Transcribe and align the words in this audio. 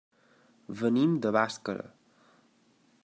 Venim 0.79 1.13
de 1.25 1.33
Bàscara. 1.37 1.85